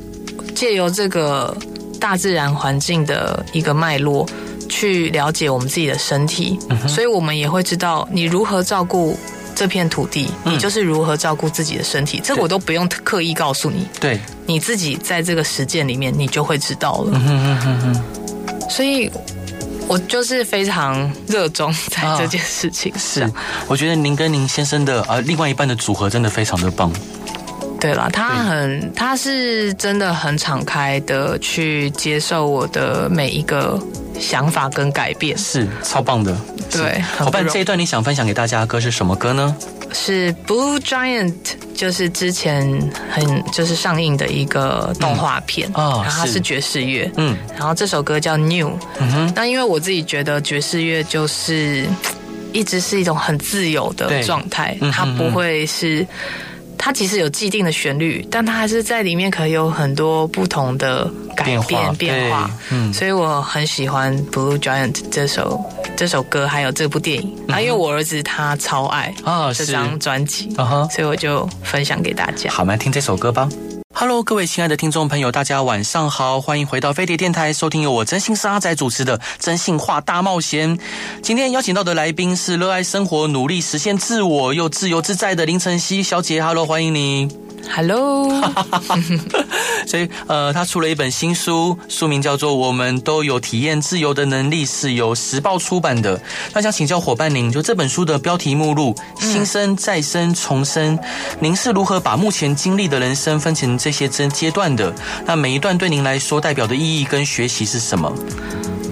[0.54, 1.56] 借由这个。
[2.02, 4.28] 大自然环境的一个脉络，
[4.68, 9.16] 去了解我们自己的身体，嗯、所以我们也会知道你如何照顾
[9.54, 12.20] 这片土地，嗯、你就是如何照顾自己的身体。
[12.24, 17.20] 这个我都不用刻意告诉你，对，你自己在这个实践里面，你就会知道了。
[18.68, 19.08] 所以
[19.86, 23.28] 我就是非常热衷在这件事情上。
[23.28, 23.32] 是，
[23.68, 26.92] 我觉得您跟您先生的呃另外一半的组合真的非常的棒。
[27.82, 33.76] 对了，他很，他是真的很敞开的去接受我的每一个
[34.20, 36.32] 想法跟改变，是超棒的。
[36.70, 39.56] 对，伙伴，这一段你想分享给大家的歌是什么歌呢？
[39.92, 41.34] 是 Blue Giant，
[41.74, 42.62] 就是之前
[43.10, 45.84] 很就是上映的一个动画片，嗯。
[45.84, 46.40] 哦、然后它是。
[46.40, 51.84] 爵士乐，嗯，然后这首歌叫 New，嗯哼，那因为我自己觉得爵士乐就是
[52.52, 56.06] 一直是一种很自由的状态，嗯、它不会是。
[56.84, 62.50] 它其实有既定的旋律，但它还是在里面可以有很多不同的改变变化，变化。
[62.70, 65.64] 嗯，所以我很喜欢《Blue Giant》这首
[65.96, 67.28] 这首歌，还有这部电影。
[67.46, 72.50] 啊、嗯，因为我儿子他超爱啊这张专辑，啊、所以我就分享给大家。
[72.50, 73.48] 好，我们来听这首歌吧。
[74.02, 80.76] Hello，各位亲爱的听众朋友，大家晚上好，欢迎回到飞碟电台，收听由我真心是阿仔主持的《真心话大冒险》。
[81.22, 86.42] 今天邀请到的来宾是热爱生活、努力实现自我又自由自在的林晨曦小姐。
[86.42, 87.51] Hello，欢迎你。
[87.70, 88.28] Hello，
[89.86, 96.20] 所以呃，他出了一本新书，书名叫做《我们都有体验自由的能力》，是由时报出版的。
[96.52, 100.98] 那想请教伙伴您，就这本书的标题目录“新生、再生、重生”，
[101.40, 104.92] 您是如何把目前经历的人生分成这些阶阶段的？
[105.24, 108.12] 那每一段对您来说代表的意义跟学习是什么？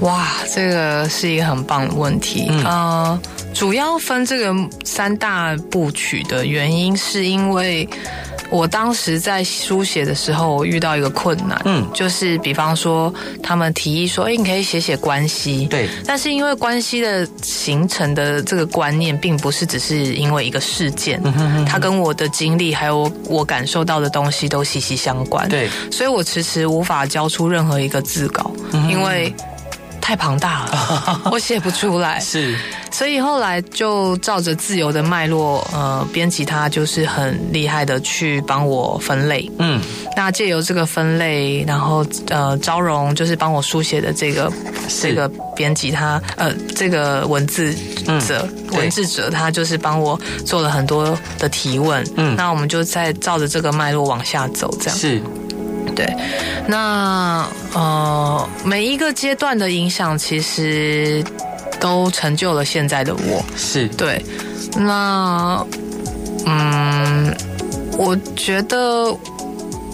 [0.00, 2.46] 哇，这个是一个很棒的问题。
[2.48, 3.20] 嗯、呃，
[3.52, 4.54] 主要分这个
[4.84, 7.86] 三大部曲的原因，是因为。
[8.50, 28.50] 我当时在书写的时候，我遇到一个困难，嗯，就是比方说，他们提议说，哎，你可以写写关系，对，但是因为关系的形成的这个观念，并不是只是因为一个事件，嗯哼哼哼，它跟我的经历还有我，我感受到的东西都息息相关，对，所以我迟迟无法交出任何一个字稿，
[28.88, 29.32] 因为。
[30.00, 32.18] 太庞大了， 我写不出来。
[32.20, 32.56] 是，
[32.90, 39.50] 所以后来就照着自由的脉络，呃，编辑他就是很厉害的去帮我分类。
[39.58, 39.80] 嗯，
[40.16, 44.52] 那借由这个分类，然后呃，昭荣就是帮我书写的这个
[45.00, 47.72] 这个编辑他呃，这个文字
[48.26, 52.04] 者、嗯、文字者，他就是帮我做了很多的提问。
[52.16, 55.22] 嗯，那我们就再照着这个脉络往下走，这样是。
[56.00, 56.16] 对，
[56.66, 61.22] 那呃，每一个阶段的影响，其实
[61.78, 63.44] 都成就了现在的我。
[63.54, 63.86] 是。
[63.88, 64.24] 对，
[64.76, 65.62] 那
[66.46, 67.36] 嗯，
[67.98, 69.14] 我觉得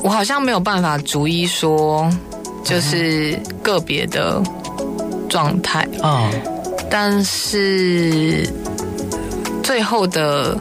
[0.01, 2.09] 我好像没有办法逐一说，
[2.63, 4.41] 就是个别的
[5.29, 5.81] 状态。
[6.01, 6.41] 啊，嗯、
[6.89, 8.49] 但是
[9.61, 10.57] 最后的。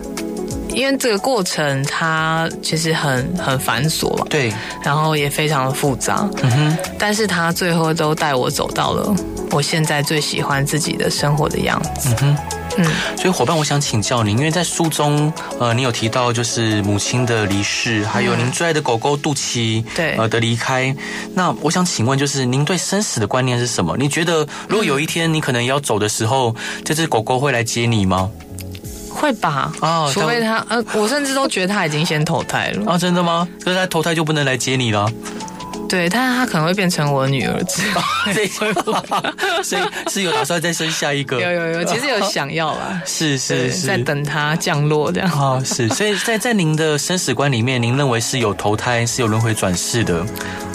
[0.75, 9.15] 因为这个过程它其实很很繁琐，对，然后也非常的复杂，嗯哼，但是它最后都带我走到了
[9.51, 12.37] 我现在最喜欢自己的生活的样子，嗯哼，
[12.77, 12.85] 嗯，
[13.15, 20.93] 所以伙伴，我想请教您，因为在书中，呃，你有提到就是母亲的离世，还有您最爱的狗狗杜琪，对，呃的离开，
[21.33, 23.95] 那我想请问，就是您对生死的观念是什么？
[23.97, 28.29] 你觉得如果有一天你可能要走的时候，这只狗狗会来接你吗？
[29.15, 33.47] 会吧，啊，除非他，呃，我甚至都觉得他已经先投胎了啊，真的吗？
[33.63, 35.09] 可是他投胎就不能来接你了？
[35.87, 37.81] 对，但是他可能会变成我女儿子
[39.63, 41.39] 所以是有打算再生下一个？
[41.39, 45.31] 有有有，其实有想要啦， 是是是，在等他降落这样。
[45.31, 50.25] 哦，是，所以在在您的生死观里面，您认为是有投胎，是有轮回转世的？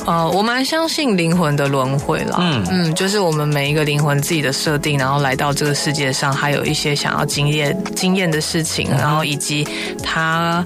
[0.06, 2.38] 呃，我蛮相信灵魂的轮回啦。
[2.40, 9.66] 嗯嗯，就是我们每一个灵魂自己的设定，然后来到这个世界上，还有一些想要经验经验的事情，然后以及
[10.02, 10.64] 他。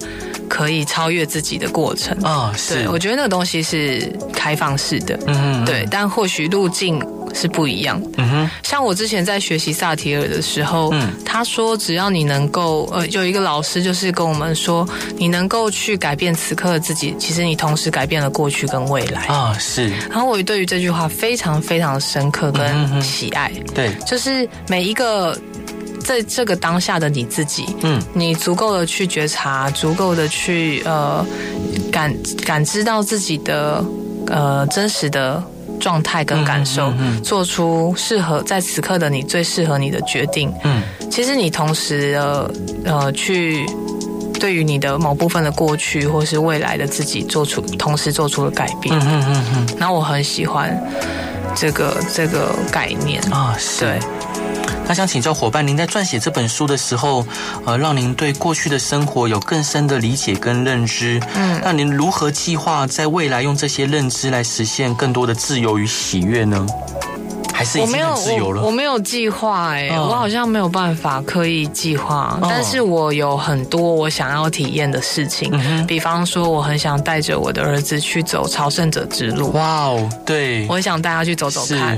[0.49, 2.17] 可以超越自己的过程。
[2.23, 7.01] 啊，是，我觉得那个东西是开放式的，嗯哼，对，但或许路径
[7.33, 19.25] 是不一样，嗯哼，像我之前在学习萨提尔的时候，嗯，他说只要你能够，呃，有一个老师就是跟我们说，你能够去改变此刻的自己，其实你同时改变了过去跟未来。
[19.25, 19.89] 啊，是。
[20.09, 25.37] 然后我对于这句话非常非常深刻跟喜爱，对，就是每一个。
[26.05, 31.25] 在这个当下的你自己，嗯，你足够的去觉察，足够的去呃
[31.91, 32.15] 感
[32.45, 33.83] 感知到自己的
[34.27, 35.43] 呃真实的
[35.79, 42.51] 状态跟感受，嗯嗯嗯、做出适合在此刻的你最适合你的决定，嗯，其实你同时呃
[42.85, 43.65] 呃去
[44.39, 50.79] 对于你的某部分的过去或是未来的自己做出同时做出了改变，嗯嗯嗯嗯，嗯然后我很喜欢
[51.55, 53.85] 这个这个概念啊，是。
[53.85, 53.99] 对。
[54.87, 57.25] 那想请教伙伴，您在撰写这本书的时候，
[57.65, 61.19] 呃，让您对过去的生活有更深的理解跟认知。
[61.33, 66.65] 嗯，那您如何计划在未来用这些认知来实现更多的自由与喜悦呢？
[67.55, 68.61] 还是已经很自由了？
[68.61, 79.53] 我，我没有计划哎，我好像没有办法刻意计划，嗯、但是我有很多我想要体验的事情，嗯、比方说我很想带着我的儿子去走朝圣者之路。
[79.53, 81.97] 哇哦，对，我很想带他去走走看。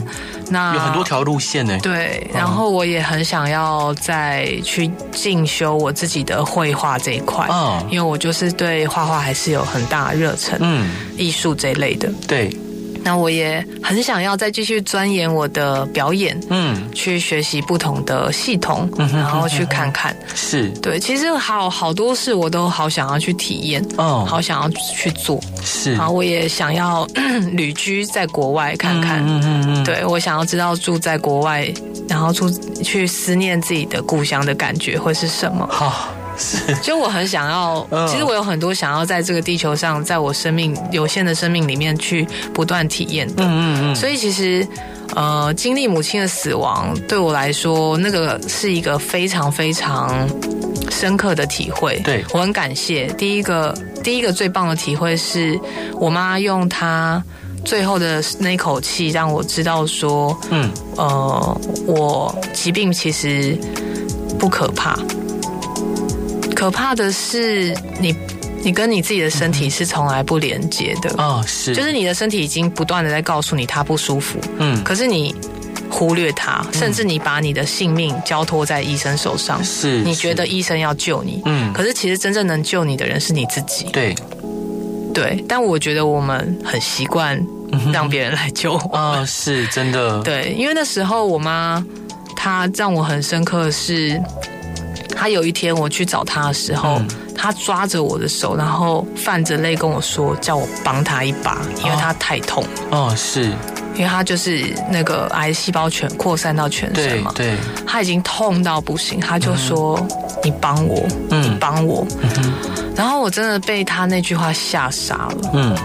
[0.50, 1.76] 那有很多条路线呢。
[1.82, 10.88] 对，然后我也很想要再去进修我自己的绘画这一块，嗯，因为我就是对画画还是有很大的热忱，嗯，
[11.18, 12.56] 艺术这一类的，对。
[13.08, 21.00] 那我也很想要再继续钻研我的表演，嗯，去学习不同的系统，嗯，然后去看看，是对。
[21.00, 25.94] 其实好好多事我都好想要去体验，哦，好想要去做，是。
[25.94, 27.08] 然后我也想要
[27.54, 31.66] 旅居在国外看看，嗯嗯嗯，对，我想要知道住在国外，
[32.10, 32.50] 然后出
[32.84, 35.66] 去思念自己的故乡的感觉会是什么。
[35.72, 36.10] 好。
[36.38, 43.44] 是，就我很想要，其实我有很多想要在这个地球上，在我生命有限的生命里面去不断体验的。
[43.44, 43.96] 嗯嗯嗯。
[43.96, 44.68] 所以其实，
[45.16, 50.30] 呃，经历母亲的死亡对我来说，那个是一个非常非常
[50.92, 52.00] 深刻的体会。
[52.04, 53.08] 对，我很感谢。
[53.18, 55.60] 第一个，第一个最棒的体会是
[55.96, 57.22] 我妈用她
[57.66, 63.58] 最后的那口气让我知道说，嗯，呃，我疾病其实
[64.38, 64.98] 不可怕。
[66.58, 68.16] 可怕的是你，
[68.64, 71.14] 你跟你自己的身体是从来不连接的。
[71.20, 75.36] 哦，是，就是你的身体已经不断的在告诉你它不舒服，嗯，可是你
[75.88, 84.16] 忽略它，甚至你把你的性命交托在医生手上，是，你觉得医生要救你，嗯，可是其实真正能救你的人是你自己，对，
[85.14, 87.40] 对，但我觉得我们很习惯
[87.94, 91.86] 让别人来救我，啊， 是真的，对，因为那时候我妈
[92.36, 94.20] 她让我很深刻的是。
[95.16, 103.44] 他有一天我去找他的时候，嗯、他抓着我的手，然后泛着泪跟我说：“叫我帮他一把，因为他太痛。”哦，是，
[103.96, 110.10] 因为他就是那个癌细胞全扩散到全身嘛，对，对他已经痛到不行，他就说：“嗯、
[110.44, 112.06] 你帮我，嗯、你帮我。
[112.22, 112.54] 嗯”
[112.96, 115.52] 然后我真的被他那句话吓傻了。
[115.54, 115.76] 嗯，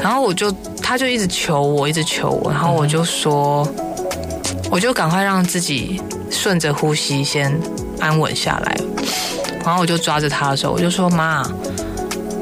[0.00, 0.52] 然后我就，
[0.82, 3.68] 他就一直求我，一直求我，然后我就说
[4.70, 6.00] ：“我就赶快让自己
[6.30, 7.52] 顺着呼吸先。”
[8.00, 8.76] 安稳下来，
[9.64, 11.42] 然后我就抓着他的手，我就说：“妈，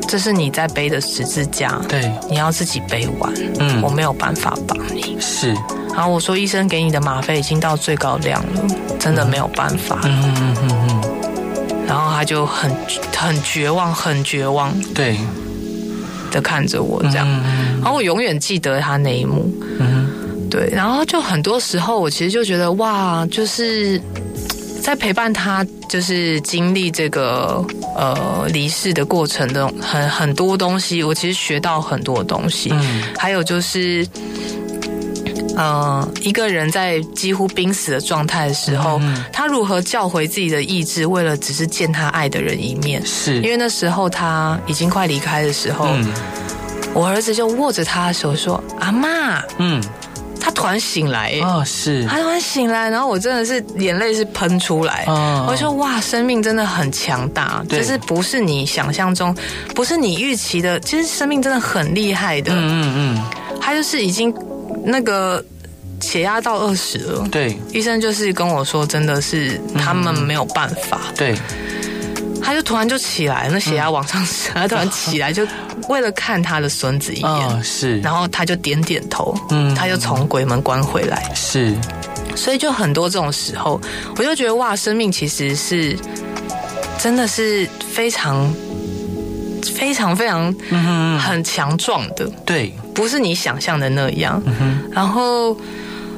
[0.08, 5.54] 这是你在背的十字架，对，你要自己背完，嗯，我没有办法帮你。”是，
[5.94, 8.62] 然后我说：“医生给你的吗啡已经到最高量了，
[8.98, 10.34] 真的没有办法。”嗯。
[10.36, 11.00] 嗯嗯嗯。
[11.86, 12.70] 然后他就很
[13.16, 15.16] 很绝望，很绝望，对。
[16.32, 17.26] 的看着我这样，
[17.80, 19.48] 然后我永远记得他那一幕，
[19.78, 20.10] 嗯，
[20.50, 23.98] 对，然后就很多时候我其实就觉得哇，就是。
[24.86, 27.60] 在陪伴他，就是经历这个
[27.96, 32.70] 呃离世的过程的很很多东西，我其实学到很多东西。
[32.72, 34.06] 嗯，还有就是，
[35.56, 43.04] 呃，一个人在几乎濒死的状态的时候，嗯，他如何叫回自己的意志，为了只是见他爱的人一面。
[43.04, 46.06] 是，因为那时候他已经快离开的时候，嗯，
[46.94, 49.82] 我儿子就握着他的手说：“阿妈。”嗯。
[50.46, 59.36] 他突然醒来，哦，是，他突然醒来，然后我真的是眼泪是喷出来，哦，我说哇，生命真的很强大，就是不是你想象中，
[59.74, 63.24] 不是你预期的，其实生命真的很厉害的，嗯嗯嗯，
[63.60, 64.32] 他就是已经
[64.84, 65.44] 那个
[66.00, 71.34] 血压到二十了，对，医生就是跟我说，真的是他们没有办法，对。
[72.46, 75.44] 他就突然就起来，那血压往上升，他突然起来，就
[75.88, 81.74] 为了看他的孙子一眼，哦，是，然后他就点点头，嗯，他就从鬼门关回来，是，
[82.36, 83.80] 所以就很多这种时候，
[84.16, 85.98] 我就觉得哇，生命其实是
[87.00, 88.48] 真的是非常
[89.74, 90.54] 非常非常
[91.18, 94.40] 很强壮的，对，不是你想象的那样，
[94.92, 95.58] 然后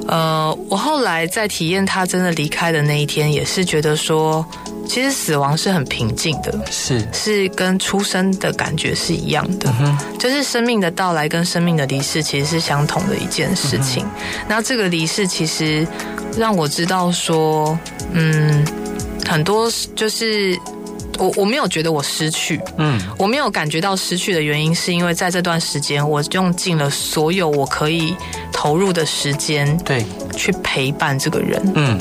[0.07, 4.45] 呃，我后来在体验他真的离开的那一天，也是觉得说。
[4.89, 7.07] 其实死亡是很平静的，是。
[7.13, 14.03] 是跟出生的感觉是一样的，嗯、就是生命的到来跟生命的离世其实是相同的一件事情。
[14.47, 15.87] 那、嗯、这个离世其实
[16.35, 17.77] 让我知道说，
[18.13, 18.65] 嗯，
[19.27, 20.57] 很多就是
[21.19, 28.15] 我我没有觉得我失去，嗯，我没有感觉到失去的原因，是因为在这段时间我用尽了所有我可以
[28.51, 30.03] 投入的时间，对，
[30.35, 31.99] 去陪伴这个人，嗯，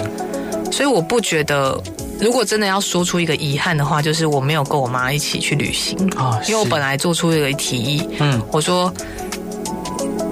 [0.72, 1.78] 所以我不觉得。
[2.20, 8.92] 如果真的要说出一个遗憾的话，就是我没有跟我妈一起去旅行啊，因为我本来做出一个提议，嗯，我说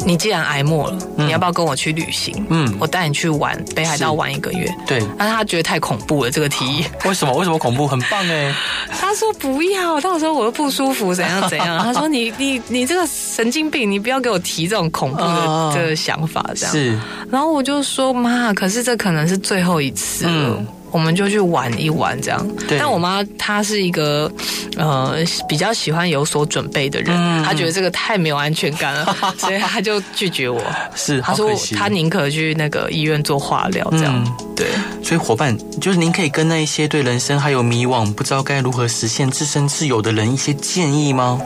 [0.04, 2.46] 你既然挨末了，嗯、你要不要跟我去旅行？
[2.50, 4.72] 嗯，我带你去玩北海道玩一个月。
[4.86, 6.84] 对，但是他觉得太恐怖了，这个提议。
[7.04, 7.34] 为什么？
[7.38, 7.86] 为什么恐怖？
[7.88, 8.54] 很棒哎！
[9.00, 11.78] 他说不要，到时候我又不舒服，怎样怎样？
[11.82, 16.72] 他说你你你这个神经病，你不要给我提这种恐怖的这个想法，这样。
[16.72, 16.96] 是。
[17.30, 20.32] 然后我就说妈，可是这可能是最后一次了。
[20.32, 22.46] 嗯我们就去玩一玩，这样。
[22.78, 24.30] 但我妈她是一个
[24.76, 25.16] 呃
[25.48, 30.62] 比较喜欢有所准备的人，嗯、她觉得这个太没有安全感了， 所以她就拒绝我。
[30.94, 34.14] 是，她说她宁可去那个医院做化疗，这样。
[34.24, 34.66] 嗯、对。
[35.02, 41.40] 所以伙伴，就是您可以跟那一些对人生还有迷惘，不知道该如何实现自身自由的人一些建议吗？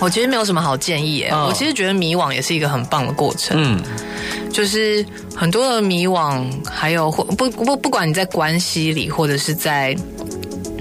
[0.00, 3.56] 我其实没有什么好建议耶，哦、我其实觉得迷惘也是一个很棒的过程。
[3.58, 3.82] 嗯。
[4.50, 5.04] 就是
[5.36, 9.94] 很多的迷惘，还有或不不不管你在关系里，或者是在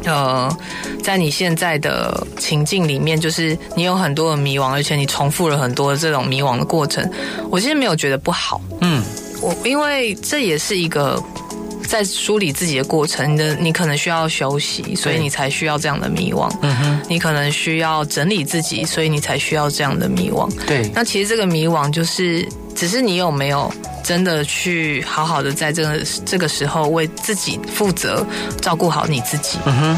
[0.05, 0.49] 呃，
[1.03, 7.07] 在你现在的情境里面，就是你有很多的迷惘，而且你重复了很多的这种迷惘的过程，
[7.51, 8.61] 我其实没有觉得不好。
[8.79, 9.03] 嗯，
[9.41, 11.21] 我因为这也是一个
[11.87, 16.51] 在梳理自己的过程，你的你可能需要休息，所以你才需要这样的迷惘。
[16.61, 20.47] 嗯哼，你可能需要整理自己，所以你才需要这样的迷惘。
[20.67, 22.47] 对，那其实这个迷惘就是。
[22.77, 23.73] 只是你有没有
[24.03, 28.23] 真的去好好的在这个这个时候为自己负责，
[28.61, 29.57] 照顾好你自己？
[29.65, 29.97] 嗯哼，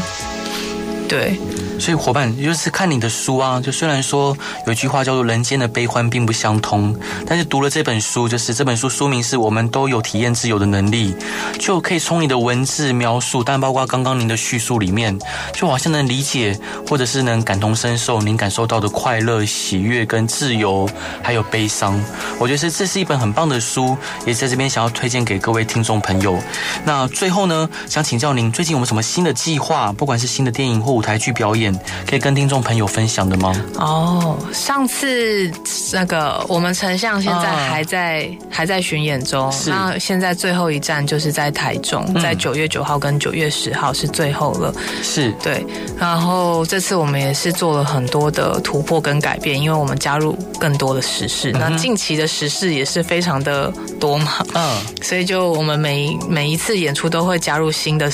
[1.06, 1.38] 对。
[1.80, 3.60] 所以伙伴，就是看你的书啊。
[3.60, 6.94] 就虽然说有一句话叫做“人间的悲欢并不相通”，
[7.26, 11.14] 但是读了这本书，就是这本书书名是我们都有体验自由的能力，
[11.58, 15.18] 就可以从你的文字描述，但包括刚刚您的叙述里面，
[15.54, 20.88] 就好像能理解，或者是能感同身受您感受到的快乐、喜悦跟自由，
[21.22, 21.98] 还有悲伤。
[22.38, 26.38] 我觉得这是一本很棒的书，也在这边想要推荐给各位听众朋友。
[26.84, 29.92] 那最后呢，想请教您，最近有没有什么新的计划？
[29.92, 31.69] 不管是新的电影或舞台剧表演？
[32.08, 33.52] 可以跟听众朋友分享的吗？
[33.76, 35.50] 哦，上次
[35.92, 44.74] 那个我们丞相现在还在、啊、还在巡演中，那现在最后一站就是在台中，嗯、在九月九号跟九月十号是最后了。
[45.02, 45.64] 是对，
[45.98, 51.50] 然后这次我们也是做了很多的突破跟改变，因为我们加入更多的时事。
[51.52, 58.10] 嗯、那近期的时事也是非常的多嘛，嗯，所以就我们每每一次演出都会加入新的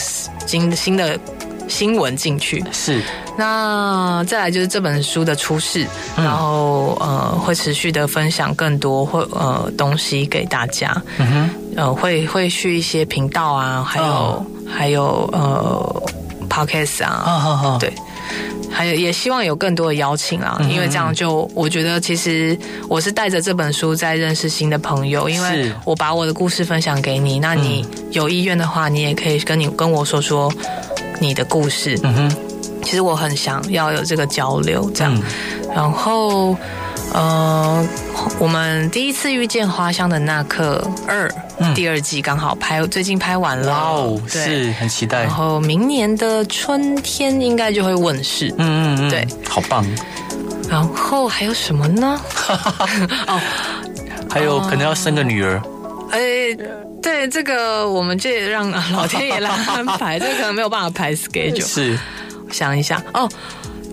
[0.46, 1.18] 新新的。
[1.68, 2.62] 新闻进去。
[2.72, 3.00] 是，
[3.36, 5.84] 那再来就是这本书的出世，
[6.16, 16.02] 嗯、然后呃会持续的分享更多或呃东西给大家，嗯哼，呃会会去一些频道啊，还有、哦、还有呃
[16.48, 17.92] Podcast 啊，哦哦哦、对，
[18.70, 22.56] 还有也希望有更多的邀请啊，因为这样就我觉得其实
[22.88, 30.50] 我是带着这本书在认识新的朋友，因为我把我的故事分享给你，那你有意愿的话，你也可以跟你跟我说说。
[31.18, 32.36] 你的故事，嗯哼，
[32.82, 35.22] 其实我很想要有这个交流，这样，嗯、
[35.74, 36.56] 然后，
[37.12, 37.86] 呃，
[38.38, 45.22] 我们第一次遇见花香的那刻二、嗯、第二季刚好拍，最近拍完了，哇哦，是很期待。
[45.24, 49.84] 然后明年的春天应该就会问世，嗯嗯嗯，对，好棒。
[50.68, 52.20] 然后还有什么呢？
[53.28, 53.40] 哦，
[54.28, 55.62] 还有可能要生个女儿，
[56.10, 56.85] 哎。
[57.06, 60.18] 对这个，我们就让老天爷来安排。
[60.18, 61.62] 这个可能没有办法排 schedule。
[61.64, 61.96] 是，
[62.50, 63.28] 想一下哦，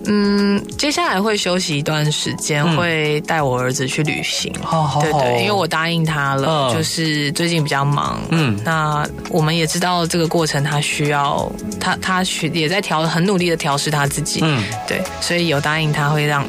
[0.06, 4.52] 嗯，接下来会休息一段时间，嗯、会带我儿子去旅行。
[4.64, 8.20] 好好好，对对，因为我答应他了，嗯、就是最近比较忙。
[8.30, 11.48] 嗯，那我们也知道这个过程，他需要
[11.78, 14.40] 他他学也在调，很努力的调试他自己。
[14.42, 16.44] 嗯，对，所以有答应他会让。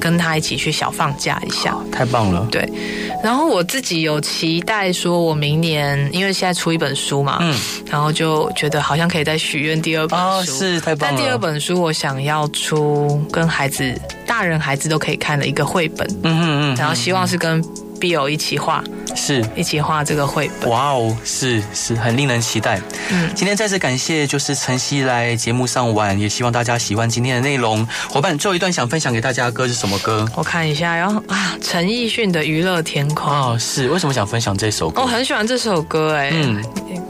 [0.00, 2.46] 跟他一起去小放假一下，太棒了。
[2.52, 2.62] 对，
[3.22, 7.54] 然后我自己有期待，说我明年因为现在出一本书嘛，嗯，
[7.90, 11.16] 然后就觉得好像可以再许愿第二本书，哦，是太棒了。
[11.16, 17.64] 但第二本书我想要出跟孩子、大人、孩子都可以看的一个绘本，嗯嗯嗯，然后希望是跟。
[17.98, 18.80] Bill 一起画，
[19.14, 20.70] 是一起画这个绘本。
[20.70, 22.80] 哇哦，是是很令人期待。
[23.10, 27.86] 嗯，今天再次感谢，就是晨曦来节目上玩，也希望大家喜欢今天的内容。
[28.08, 30.28] 伙伴，最后一段想分享给大家的歌是什么歌？
[30.34, 33.32] 我看一下哟，然后啊，陈奕迅的《娱乐天空》。
[33.34, 35.02] 哦，是为什么想分享这首歌？
[35.02, 36.62] 我很喜欢这首歌，哎，嗯，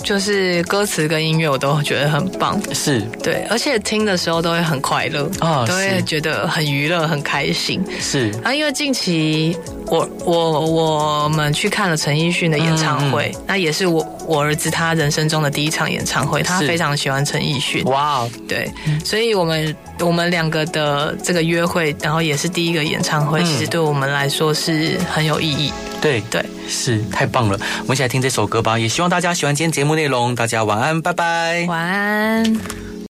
[0.02, 2.60] 就是歌词跟音乐我都觉得很棒。
[2.74, 7.84] 是对，而且听的时候都会很快乐啊，都会觉得很娱乐、很开心。
[8.00, 9.56] 是啊，因为近期。
[9.90, 17.82] 我我我们去看了陈奕迅的演唱会，嗯、那也是我我儿子他人生中的第一场演唱会，他非常喜欢陈奕迅。
[17.84, 18.70] 哇，对，
[19.04, 25.72] 所以我们我们两个的这个约会，然后也是第一个演唱会，嗯、其实对我们来说是很有意义。
[26.00, 28.78] 对对，对是太棒了，我们一起来听这首歌吧。
[28.78, 32.87] 也希望大家喜欢今天节目内容，大家晚安，拜拜，晚安。